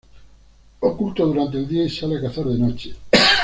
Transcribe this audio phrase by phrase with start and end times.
[0.79, 2.95] Oculto durante el día y sale a cazar de noche.